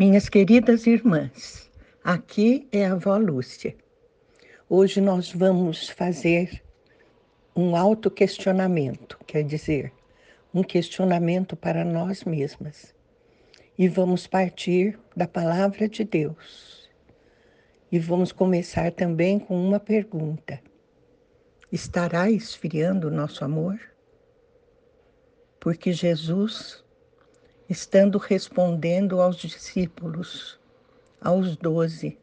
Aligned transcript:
Minhas 0.00 0.30
queridas 0.30 0.86
irmãs, 0.86 1.70
aqui 2.02 2.66
é 2.72 2.86
a 2.86 2.92
avó 2.92 3.18
Lúcia. 3.18 3.76
Hoje 4.66 4.98
nós 4.98 5.30
vamos 5.30 5.90
fazer 5.90 6.62
um 7.54 7.76
autoquestionamento, 7.76 9.18
quer 9.26 9.44
dizer, 9.44 9.92
um 10.54 10.62
questionamento 10.62 11.54
para 11.54 11.84
nós 11.84 12.24
mesmas. 12.24 12.94
E 13.76 13.88
vamos 13.88 14.26
partir 14.26 14.98
da 15.14 15.28
palavra 15.28 15.86
de 15.86 16.02
Deus. 16.02 16.88
E 17.92 17.98
vamos 17.98 18.32
começar 18.32 18.90
também 18.92 19.38
com 19.38 19.54
uma 19.62 19.78
pergunta: 19.78 20.62
Estará 21.70 22.30
esfriando 22.30 23.08
o 23.08 23.10
nosso 23.10 23.44
amor? 23.44 23.78
Porque 25.60 25.92
Jesus 25.92 26.82
estando 27.70 28.18
respondendo 28.18 29.22
aos 29.22 29.36
discípulos, 29.36 30.58
aos 31.20 31.56
doze, 31.56 32.18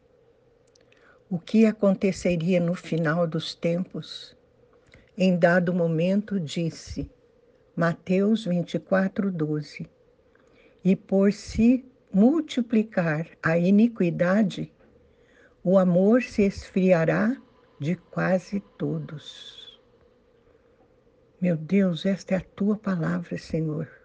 o 1.30 1.38
que 1.38 1.64
aconteceria 1.64 2.60
no 2.60 2.74
final 2.74 3.26
dos 3.26 3.54
tempos, 3.54 4.36
em 5.16 5.38
dado 5.38 5.72
momento 5.72 6.38
disse, 6.38 7.10
Mateus 7.74 8.44
24, 8.44 9.32
12, 9.32 9.88
e 10.84 10.94
por 10.94 11.32
se 11.32 11.82
multiplicar 12.12 13.26
a 13.42 13.56
iniquidade, 13.56 14.70
o 15.64 15.78
amor 15.78 16.22
se 16.22 16.42
esfriará 16.42 17.34
de 17.80 17.96
quase 17.96 18.60
todos. 18.76 19.80
Meu 21.40 21.56
Deus, 21.56 22.04
esta 22.04 22.34
é 22.34 22.36
a 22.36 22.44
tua 22.54 22.76
palavra, 22.76 23.38
Senhor. 23.38 23.97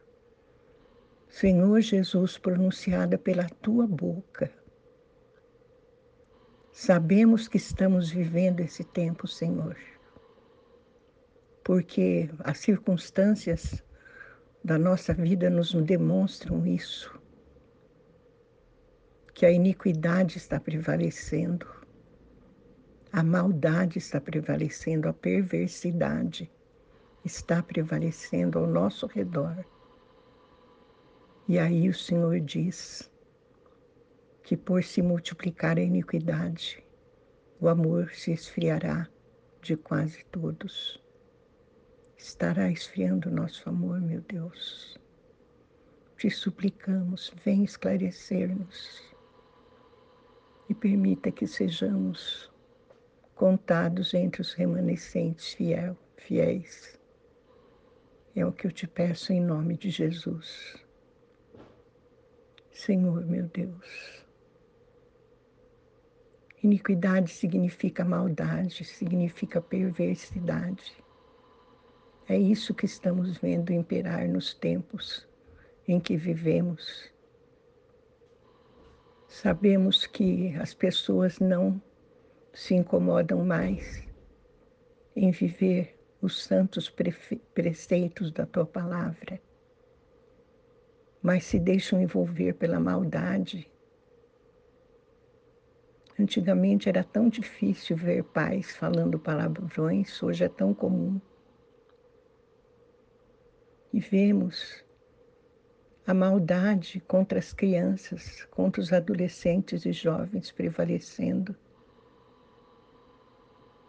Senhor 1.34 1.82
Jesus, 1.82 2.38
pronunciada 2.38 3.18
pela 3.18 3.50
tua 3.50 3.88
boca. 3.88 4.52
Sabemos 6.72 7.48
que 7.48 7.58
estamos 7.58 8.12
vivendo 8.12 8.60
esse 8.60 8.84
tempo, 8.84 9.28
Senhor, 9.28 9.76
porque 11.64 12.30
as 12.44 12.60
circunstâncias 12.60 13.84
da 14.64 14.78
nossa 14.78 15.12
vida 15.12 15.50
nos 15.50 15.74
demonstram 15.74 16.68
isso, 16.68 17.20
que 19.34 19.44
a 19.44 19.52
iniquidade 19.52 20.38
está 20.38 20.60
prevalecendo, 20.60 21.68
a 23.12 23.24
maldade 23.24 23.98
está 23.98 24.22
prevalecendo, 24.22 25.10
a 25.10 25.14
perversidade 25.14 26.48
está 27.26 27.64
prevalecendo 27.64 28.60
ao 28.60 28.68
nosso 28.68 29.08
redor. 29.08 29.66
E 31.46 31.60
aí 31.60 31.90
o 31.90 31.94
Senhor 31.94 32.40
diz 32.40 33.12
que 34.44 34.56
por 34.56 34.82
se 34.82 35.02
multiplicar 35.02 35.78
a 35.78 35.82
iniquidade, 35.82 36.82
o 37.60 37.68
amor 37.68 38.12
se 38.14 38.32
esfriará 38.32 39.10
de 39.62 39.76
quase 39.76 40.24
todos. 40.32 41.04
Estará 42.18 42.72
esfriando 42.72 43.28
o 43.28 43.32
nosso 43.32 43.68
amor, 43.68 44.00
meu 44.00 44.22
Deus. 44.22 44.98
Te 46.18 46.30
suplicamos, 46.30 47.34
vem 47.44 47.66
esclarecer-nos 47.66 49.04
e 50.70 50.74
permita 50.74 51.30
que 51.30 51.46
sejamos 51.46 52.50
contados 53.36 54.14
entre 54.14 54.42
os 54.42 54.54
remanescentes 54.54 55.54
fiel, 55.54 55.98
fiéis. 56.16 56.98
É 58.34 58.46
o 58.46 58.52
que 58.54 58.66
eu 58.66 58.72
te 58.72 58.88
peço 58.88 59.34
em 59.34 59.42
nome 59.42 59.78
de 59.78 59.90
Jesus. 59.90 60.83
Senhor 62.86 63.26
meu 63.26 63.48
Deus. 63.48 64.26
Iniquidade 66.62 67.32
significa 67.32 68.04
maldade, 68.04 68.84
significa 68.84 69.62
perversidade. 69.62 71.02
É 72.28 72.38
isso 72.38 72.74
que 72.74 72.86
estamos 72.86 73.38
vendo 73.38 73.72
imperar 73.72 74.28
nos 74.28 74.54
tempos 74.54 75.26
em 75.88 75.98
que 75.98 76.18
vivemos. 76.18 77.10
Sabemos 79.30 80.06
que 80.06 80.54
as 80.58 80.74
pessoas 80.74 81.40
não 81.40 81.82
se 82.54 82.76
incomodam 82.76 83.46
mais 83.46 84.06
em 85.16 85.32
viver 85.32 85.98
os 86.22 86.44
santos 86.44 86.94
preceitos 87.54 88.30
da 88.30 88.46
tua 88.46 88.66
palavra 88.66 89.40
mas 91.24 91.46
se 91.46 91.58
deixam 91.58 92.02
envolver 92.02 92.54
pela 92.56 92.82
maldade. 92.82 93.72
Antigamente 96.20 96.90
era 96.90 97.02
tão 97.02 97.30
difícil 97.30 97.96
ver 97.96 98.26
pais 98.26 98.76
falando 98.76 99.18
palavrões, 99.18 100.22
hoje 100.22 100.44
é 100.44 100.50
tão 100.50 100.74
comum. 100.74 101.20
E 103.94 104.02
vemos 104.02 104.84
a 106.06 106.14
maldade 106.14 107.00
contra 107.00 107.40
as 107.40 107.54
crianças, 107.54 108.44
contra 108.52 108.82
os 108.82 108.92
adolescentes 108.92 109.86
e 109.86 109.94
jovens 109.94 110.52
prevalecendo. 110.52 111.56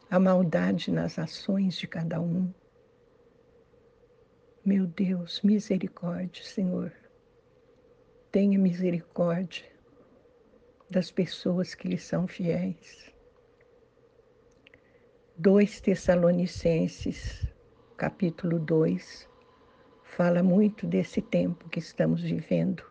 A 0.09 0.21
maldade 0.21 0.93
nas 0.93 1.19
ações 1.19 1.75
de 1.75 1.89
cada 1.89 2.21
um. 2.21 2.55
Meu 4.65 4.87
Deus, 4.87 5.43
misericórdia, 5.43 6.45
Senhor 6.45 6.93
tenha 8.35 8.59
misericórdia 8.59 9.65
das 10.91 11.09
pessoas 11.09 11.73
que 11.73 11.87
lhe 11.87 11.97
são 11.97 12.27
fiéis. 12.27 13.15
2 15.37 15.81
Tessalonicenses, 15.81 17.47
capítulo 17.97 18.59
2, 18.59 19.29
fala 20.03 20.43
muito 20.43 20.85
desse 20.85 21.23
tempo 21.23 21.69
que 21.69 21.79
estamos 21.79 22.23
vivendo. 22.23 22.83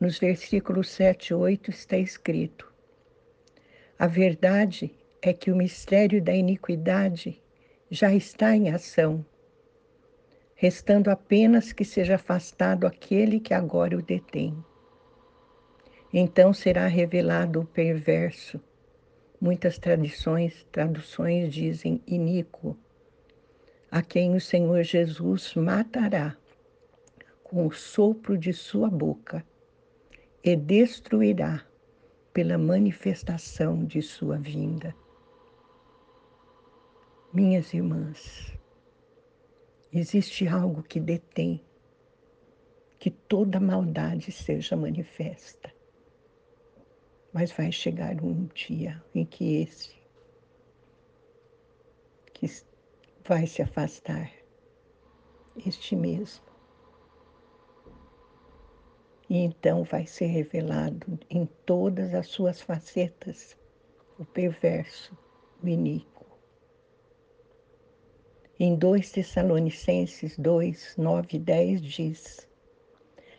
Nos 0.00 0.18
versículos 0.18 0.88
7 0.88 1.28
e 1.28 1.34
8 1.34 1.68
está 1.68 1.98
escrito: 1.98 2.72
A 3.98 4.06
verdade 4.06 4.90
é 5.20 5.34
que 5.34 5.50
o 5.50 5.56
mistério 5.56 6.22
da 6.22 6.34
iniquidade 6.34 7.42
já 7.90 8.10
está 8.10 8.56
em 8.56 8.70
ação 8.70 9.22
restando 10.62 11.10
apenas 11.10 11.72
que 11.72 11.84
seja 11.84 12.14
afastado 12.14 12.86
aquele 12.86 13.40
que 13.40 13.52
agora 13.52 13.98
o 13.98 14.00
detém. 14.00 14.56
Então 16.14 16.54
será 16.54 16.86
revelado 16.86 17.62
o 17.62 17.64
perverso. 17.64 18.60
Muitas 19.40 19.76
tradições, 19.76 20.64
traduções 20.70 21.52
dizem 21.52 22.00
iníquo, 22.06 22.76
a 23.90 24.02
quem 24.02 24.36
o 24.36 24.40
Senhor 24.40 24.84
Jesus 24.84 25.52
matará 25.56 26.36
com 27.42 27.66
o 27.66 27.72
sopro 27.72 28.38
de 28.38 28.52
sua 28.52 28.88
boca 28.88 29.44
e 30.44 30.54
destruirá 30.54 31.66
pela 32.32 32.56
manifestação 32.56 33.84
de 33.84 34.00
sua 34.00 34.38
vinda. 34.38 34.94
Minhas 37.32 37.74
irmãs, 37.74 38.61
existe 39.92 40.48
algo 40.48 40.82
que 40.82 40.98
detém 40.98 41.62
que 42.98 43.10
toda 43.10 43.60
maldade 43.60 44.32
seja 44.32 44.76
manifesta. 44.76 45.72
Mas 47.32 47.52
vai 47.52 47.70
chegar 47.70 48.22
um 48.22 48.46
dia 48.46 49.02
em 49.14 49.24
que 49.24 49.62
esse 49.62 50.00
que 52.32 52.46
vai 53.24 53.46
se 53.46 53.62
afastar, 53.62 54.32
este 55.66 55.94
mesmo. 55.94 56.44
E 59.28 59.38
então 59.38 59.84
vai 59.84 60.06
ser 60.06 60.26
revelado 60.26 61.18
em 61.30 61.46
todas 61.64 62.14
as 62.14 62.26
suas 62.26 62.60
facetas 62.60 63.56
o 64.18 64.24
perverso, 64.24 65.16
o 65.62 65.68
iníquo 65.68 66.11
em 68.64 68.76
2 68.76 69.10
Tessalonicenses 69.10 70.38
2, 70.38 70.94
9 70.96 71.28
e 71.32 71.38
10 71.40 71.82
diz: 71.82 72.48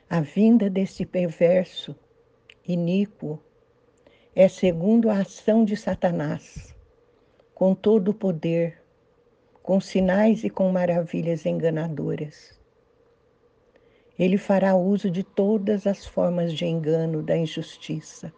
A 0.09 0.19
vinda 0.19 0.69
desse 0.69 1.05
perverso, 1.05 1.95
iníquo, 2.67 3.39
é 4.35 4.49
segundo 4.49 5.09
a 5.09 5.19
ação 5.19 5.63
de 5.63 5.77
Satanás, 5.77 6.75
com 7.55 7.73
todo 7.73 8.09
o 8.09 8.13
poder, 8.13 8.83
com 9.61 9.79
sinais 9.79 10.43
e 10.43 10.49
com 10.49 10.69
maravilhas 10.69 11.45
enganadoras. 11.45 12.59
Ele 14.19 14.37
fará 14.37 14.75
uso 14.75 15.09
de 15.09 15.23
todas 15.23 15.87
as 15.87 16.05
formas 16.05 16.51
de 16.51 16.65
engano 16.65 17.23
da 17.23 17.37
injustiça 17.37 18.33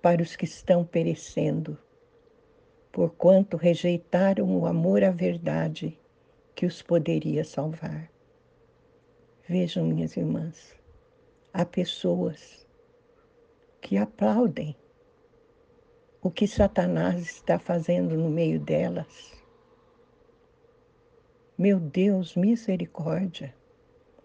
para 0.00 0.22
os 0.22 0.36
que 0.36 0.44
estão 0.44 0.84
perecendo 0.84 1.76
porquanto 2.92 3.56
rejeitaram 3.56 4.58
o 4.58 4.66
amor 4.66 5.04
à 5.04 5.10
verdade 5.10 5.98
que 6.54 6.66
os 6.66 6.82
poderia 6.82 7.44
salvar. 7.44 8.10
Vejam, 9.48 9.86
minhas 9.86 10.16
irmãs, 10.16 10.74
há 11.52 11.64
pessoas 11.64 12.66
que 13.80 13.96
aplaudem 13.96 14.76
o 16.20 16.30
que 16.30 16.46
Satanás 16.46 17.22
está 17.22 17.58
fazendo 17.58 18.16
no 18.16 18.28
meio 18.28 18.58
delas. 18.60 19.32
Meu 21.56 21.78
Deus, 21.78 22.34
misericórdia. 22.34 23.54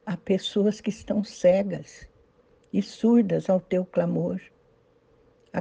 Há 0.05 0.17
pessoas 0.17 0.81
que 0.81 0.89
estão 0.89 1.23
cegas 1.23 2.09
e 2.73 2.81
surdas 2.81 3.49
ao 3.49 3.61
teu 3.61 3.85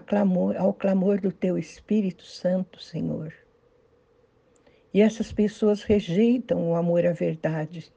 clamor, 0.00 0.56
ao 0.56 0.72
clamor 0.72 1.20
do 1.20 1.30
teu 1.30 1.58
Espírito 1.58 2.24
Santo, 2.24 2.82
Senhor. 2.82 3.34
E 4.94 5.00
essas 5.00 5.32
pessoas 5.32 5.82
rejeitam 5.82 6.70
o 6.70 6.74
amor 6.74 7.06
à 7.06 7.12
verdade 7.12 7.92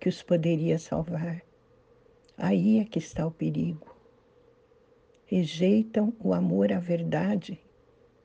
que 0.00 0.08
os 0.08 0.22
poderia 0.22 0.78
salvar. 0.78 1.42
Aí 2.36 2.78
é 2.78 2.84
que 2.84 2.98
está 2.98 3.26
o 3.26 3.30
perigo. 3.30 3.96
Rejeitam 5.26 6.12
o 6.18 6.32
amor 6.32 6.72
à 6.72 6.78
verdade 6.78 7.58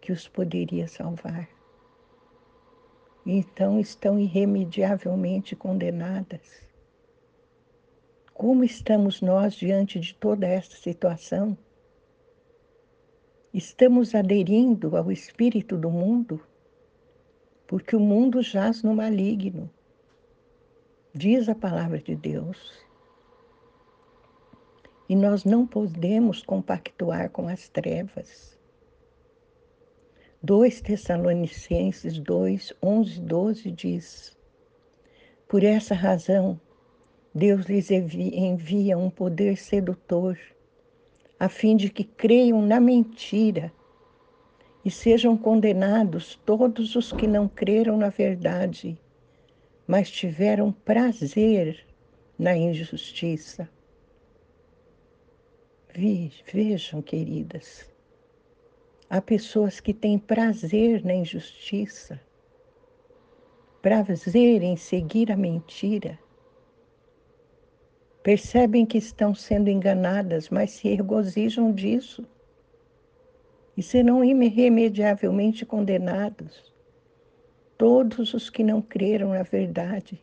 que 0.01 0.11
os 0.11 0.27
poderia 0.27 0.87
salvar. 0.87 1.47
Então 3.25 3.79
estão 3.79 4.19
irremediavelmente 4.19 5.55
condenadas. 5.55 6.65
Como 8.33 8.63
estamos 8.63 9.21
nós 9.21 9.53
diante 9.53 9.99
de 9.99 10.13
toda 10.13 10.47
esta 10.47 10.75
situação? 10.77 11.57
Estamos 13.57 14.13
aderindo 14.13 14.95
ao 14.95 15.11
espírito 15.11 15.75
do 15.75 15.89
mundo? 15.89 16.39
porque 17.67 17.95
o 17.95 17.99
mundo 17.99 18.41
jaz 18.41 18.81
no 18.81 18.95
maligno, 18.95 19.69
diz 21.13 21.49
a 21.49 21.53
palavra 21.53 21.99
de 21.99 22.15
Deus. 22.15 22.85
E 25.09 25.15
nós 25.15 25.43
não 25.43 25.67
podemos 25.67 26.41
compactuar 26.41 27.29
com 27.29 27.47
as 27.47 27.67
trevas. 27.67 28.57
2 30.41 30.81
Tessalonicenses 30.81 32.19
2, 32.19 32.73
11 32.81 33.21
12 33.21 33.71
diz: 33.71 34.37
Por 35.47 35.63
essa 35.63 35.93
razão, 35.93 36.59
Deus 37.35 37.65
lhes 37.65 37.91
envia 37.91 38.97
um 38.97 39.09
poder 39.09 39.57
sedutor, 39.57 40.37
a 41.39 41.47
fim 41.47 41.75
de 41.75 41.89
que 41.89 42.03
creiam 42.03 42.61
na 42.61 42.79
mentira 42.79 43.71
e 44.83 44.89
sejam 44.89 45.37
condenados 45.37 46.35
todos 46.45 46.95
os 46.95 47.11
que 47.11 47.27
não 47.27 47.47
creram 47.47 47.97
na 47.97 48.09
verdade, 48.09 48.97
mas 49.85 50.09
tiveram 50.09 50.71
prazer 50.71 51.85
na 52.39 52.55
injustiça. 52.55 53.69
Vejam, 55.93 57.01
queridas, 57.01 57.89
há 59.09 59.19
pessoas 59.19 59.79
que 59.79 59.93
têm 59.93 60.17
prazer 60.17 61.03
na 61.03 61.13
injustiça, 61.13 62.19
prazer 63.81 64.61
em 64.63 64.77
seguir 64.77 65.31
a 65.31 65.35
mentira. 65.35 66.19
Percebem 68.27 68.85
que 68.85 68.97
estão 68.97 69.33
sendo 69.33 69.69
enganadas, 69.69 70.49
mas 70.49 70.71
se 70.71 70.93
regozijam 70.93 71.71
disso 71.71 72.27
e 73.77 73.81
serão 73.81 74.21
irremediavelmente 74.21 75.65
condenados 75.65 76.75
todos 77.77 78.33
os 78.33 78.49
que 78.49 78.65
não 78.65 78.81
creram 78.81 79.29
na 79.29 79.43
verdade, 79.43 80.21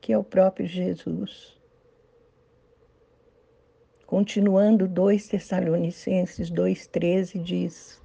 que 0.00 0.12
é 0.12 0.18
o 0.18 0.24
próprio 0.24 0.66
Jesus. 0.66 1.56
Continuando 4.04 4.88
2 4.88 5.28
Tessalonicenses 5.28 6.50
2,13 6.50 7.40
diz: 7.40 8.02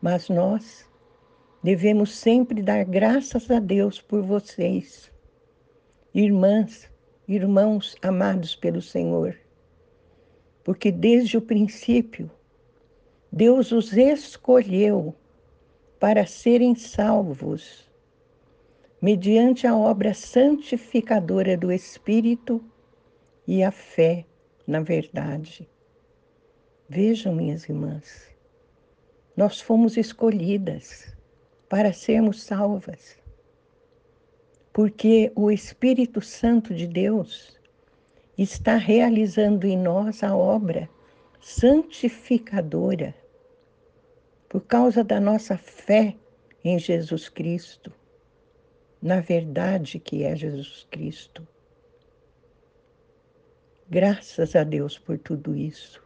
Mas 0.00 0.28
nós 0.28 0.88
devemos 1.64 2.14
sempre 2.16 2.62
dar 2.62 2.84
graças 2.84 3.50
a 3.50 3.58
Deus 3.58 4.00
por 4.00 4.22
vocês, 4.22 5.12
irmãs, 6.14 6.88
irmãos 7.28 7.96
amados 8.02 8.54
pelo 8.54 8.80
Senhor, 8.80 9.36
porque 10.62 10.92
desde 10.92 11.36
o 11.36 11.42
princípio 11.42 12.30
Deus 13.32 13.72
os 13.72 13.92
escolheu 13.92 15.14
para 15.98 16.26
serem 16.26 16.74
salvos, 16.74 17.90
mediante 19.00 19.66
a 19.66 19.76
obra 19.76 20.14
santificadora 20.14 21.56
do 21.56 21.72
Espírito 21.72 22.64
e 23.46 23.62
a 23.62 23.70
fé 23.70 24.24
na 24.66 24.80
verdade. 24.80 25.68
Vejam, 26.88 27.34
minhas 27.34 27.68
irmãs, 27.68 28.28
nós 29.36 29.60
fomos 29.60 29.96
escolhidas 29.96 31.16
para 31.68 31.92
sermos 31.92 32.42
salvas, 32.42 33.16
porque 34.76 35.32
o 35.34 35.50
Espírito 35.50 36.20
Santo 36.20 36.74
de 36.74 36.86
Deus 36.86 37.58
está 38.36 38.76
realizando 38.76 39.66
em 39.66 39.74
nós 39.74 40.22
a 40.22 40.36
obra 40.36 40.86
santificadora 41.40 43.14
por 44.50 44.60
causa 44.60 45.02
da 45.02 45.18
nossa 45.18 45.56
fé 45.56 46.14
em 46.62 46.78
Jesus 46.78 47.26
Cristo, 47.30 47.90
na 49.00 49.22
verdade 49.22 49.98
que 49.98 50.24
é 50.24 50.36
Jesus 50.36 50.86
Cristo. 50.90 51.48
Graças 53.88 54.54
a 54.54 54.62
Deus 54.62 54.98
por 54.98 55.16
tudo 55.16 55.56
isso. 55.56 56.04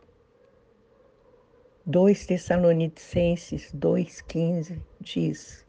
2 1.87 2.25
Tessalonicenses 2.25 3.75
2,15 3.75 4.81
diz: 5.01 5.67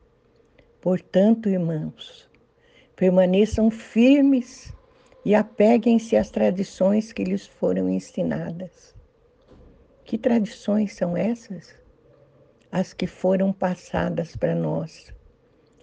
Portanto, 0.79 1.49
irmãos, 1.49 2.29
permaneçam 2.95 3.69
firmes 3.71 4.73
e 5.25 5.35
apeguem-se 5.35 6.15
às 6.15 6.29
tradições 6.29 7.11
que 7.11 7.23
lhes 7.23 7.47
foram 7.47 7.89
ensinadas. 7.89 8.95
Que 10.03 10.17
tradições 10.17 10.93
são 10.93 11.15
essas? 11.15 11.81
as 12.71 12.93
que 12.93 13.05
foram 13.05 13.51
passadas 13.51 14.35
para 14.35 14.55
nós 14.55 15.13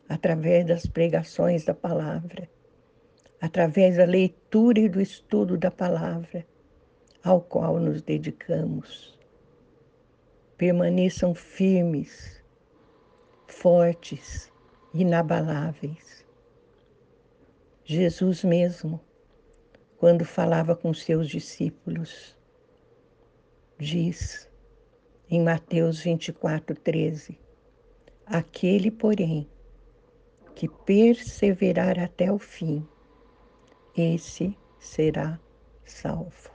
através 0.08 0.64
das 0.64 0.87
pregações 0.87 1.62
da 1.66 1.75
palavra, 1.75 2.49
através 3.38 3.99
da 3.99 4.06
leitura 4.06 4.81
e 4.81 4.88
do 4.88 5.02
estudo 5.02 5.58
da 5.58 5.70
palavra, 5.70 6.46
ao 7.22 7.43
qual 7.43 7.78
nos 7.78 8.00
dedicamos. 8.00 9.19
Permaneçam 10.56 11.34
firmes, 11.34 12.43
fortes, 13.46 14.50
inabaláveis. 14.94 16.18
Jesus 17.91 18.45
mesmo, 18.45 19.01
quando 19.97 20.23
falava 20.23 20.77
com 20.77 20.93
seus 20.93 21.27
discípulos, 21.27 22.37
diz: 23.79 24.47
em 25.31 25.43
Mateus 25.43 26.01
24, 26.01 26.77
13. 26.77 27.41
Aquele, 28.27 28.91
porém, 28.91 29.49
que 30.55 30.69
perseverar 30.69 31.99
até 31.99 32.31
o 32.31 32.39
fim, 32.39 32.87
esse 33.97 34.55
será 34.79 35.41
salvo. 35.83 36.51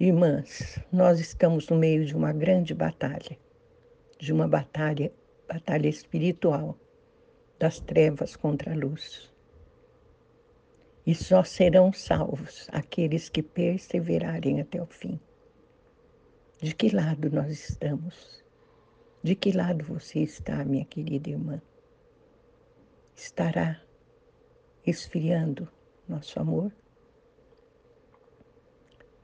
Irmãs, 0.00 0.80
nós 0.90 1.20
estamos 1.20 1.68
no 1.68 1.76
meio 1.76 2.04
de 2.04 2.16
uma 2.16 2.32
grande 2.32 2.74
batalha, 2.74 3.38
de 4.18 4.32
uma 4.32 4.48
batalha, 4.48 5.12
batalha 5.46 5.86
espiritual, 5.86 6.76
das 7.58 7.80
trevas 7.80 8.36
contra 8.36 8.72
a 8.72 8.76
luz. 8.76 9.32
E 11.06 11.14
só 11.14 11.44
serão 11.44 11.92
salvos 11.92 12.68
aqueles 12.72 13.28
que 13.28 13.42
perseverarem 13.42 14.60
até 14.60 14.82
o 14.82 14.86
fim. 14.86 15.20
De 16.60 16.74
que 16.74 16.88
lado 16.88 17.30
nós 17.30 17.50
estamos? 17.52 18.44
De 19.22 19.34
que 19.34 19.52
lado 19.52 19.84
você 19.84 20.20
está, 20.20 20.64
minha 20.64 20.84
querida 20.84 21.30
irmã? 21.30 21.62
Estará 23.14 23.80
esfriando 24.84 25.68
nosso 26.08 26.38
amor? 26.40 26.72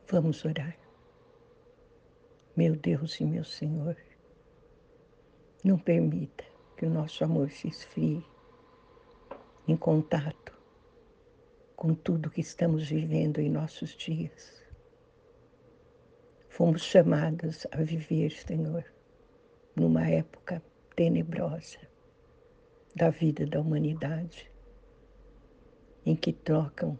Vamos 0.08 0.44
orar. 0.44 0.76
Meu 2.56 2.76
Deus 2.76 3.18
e 3.18 3.24
meu 3.24 3.44
Senhor, 3.44 3.96
não 5.64 5.78
permita 5.78 6.51
que 6.82 6.86
o 6.86 6.90
nosso 6.90 7.22
amor 7.22 7.48
se 7.48 7.68
esfrie 7.68 8.26
em 9.68 9.76
contato 9.76 10.52
com 11.76 11.94
tudo 11.94 12.28
que 12.28 12.40
estamos 12.40 12.88
vivendo 12.88 13.38
em 13.38 13.48
nossos 13.48 13.90
dias. 13.90 14.60
Fomos 16.48 16.82
chamados 16.82 17.68
a 17.70 17.76
viver, 17.76 18.32
Senhor, 18.32 18.84
numa 19.76 20.08
época 20.08 20.60
tenebrosa 20.96 21.78
da 22.96 23.10
vida 23.10 23.46
da 23.46 23.60
humanidade, 23.60 24.50
em 26.04 26.16
que 26.16 26.32
trocam 26.32 26.98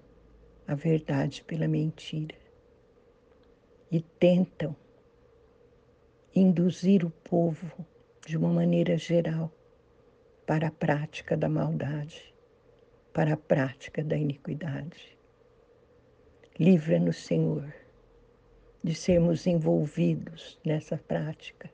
a 0.64 0.76
verdade 0.76 1.42
pela 1.42 1.66
mentira, 1.66 2.36
e 3.90 4.00
tentam 4.00 4.76
induzir 6.32 7.04
o 7.04 7.10
povo 7.10 7.84
de 8.24 8.36
uma 8.36 8.48
maneira 8.48 8.96
geral 8.96 9.50
para 10.46 10.68
a 10.68 10.70
prática 10.70 11.36
da 11.36 11.48
maldade, 11.48 12.34
para 13.12 13.34
a 13.34 13.36
prática 13.36 14.02
da 14.02 14.16
iniquidade. 14.16 15.18
Livra-nos, 16.58 17.16
Senhor, 17.16 17.72
de 18.82 18.94
sermos 18.94 19.46
envolvidos 19.46 20.58
nessa 20.64 20.98
prática 20.98 21.70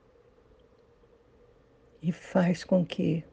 e 2.03 2.13
faz 2.13 2.63
com 2.65 2.85
que 2.85 3.25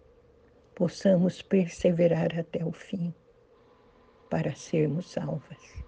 possamos 0.74 1.42
perseverar 1.42 2.38
até 2.38 2.66
o 2.66 2.72
fim 2.72 3.14
para 4.30 4.56
sermos 4.56 5.12
salvas. 5.12 5.84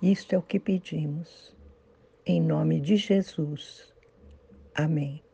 Isto 0.00 0.34
é 0.34 0.38
o 0.38 0.42
que 0.42 0.60
pedimos. 0.60 1.54
Em 2.24 2.40
nome 2.40 2.80
de 2.80 2.96
Jesus. 2.96 3.92
Amém. 4.74 5.25